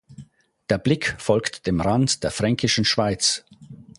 [0.71, 3.45] Der Blick folgt dem Rand der Fränkischen Schweiz.